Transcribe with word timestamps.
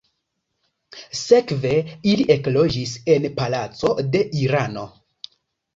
Sekve 1.19 1.73
ili 2.13 2.25
ekloĝis 2.37 2.95
en 3.17 3.29
palaco 3.43 3.95
de 4.13 4.25
Irano. 4.47 4.93